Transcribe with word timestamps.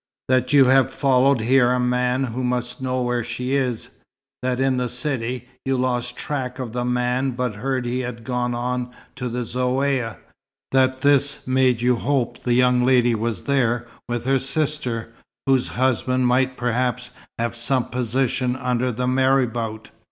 That 0.29 0.51
you 0.51 0.65
have 0.65 0.91
followed 0.91 1.41
here 1.41 1.71
a 1.71 1.79
man 1.79 2.23
who 2.23 2.43
must 2.43 2.81
know 2.81 3.03
where 3.03 3.23
she 3.23 3.53
is; 3.53 3.91
that 4.41 4.59
in 4.59 4.77
the 4.77 4.89
city, 4.89 5.47
you 5.63 5.77
lost 5.77 6.17
track 6.17 6.57
of 6.57 6.71
the 6.71 6.83
man 6.83 7.29
but 7.33 7.53
heard 7.57 7.85
he 7.85 7.99
had 7.99 8.23
gone 8.23 8.55
on 8.55 8.89
to 9.17 9.29
the 9.29 9.41
Zaouïa; 9.41 10.17
that 10.71 11.01
this 11.01 11.45
made 11.45 11.83
you 11.83 11.97
hope 11.97 12.39
the 12.39 12.55
young 12.55 12.83
lady 12.83 13.13
was 13.13 13.43
there 13.43 13.85
with 14.09 14.25
her 14.25 14.39
sister, 14.39 15.13
whose 15.45 15.67
husband 15.67 16.25
might 16.25 16.57
perhaps 16.57 17.11
have 17.37 17.55
some 17.55 17.85
position 17.85 18.55
under 18.55 18.91
the 18.91 19.05
marabout." 19.05 19.91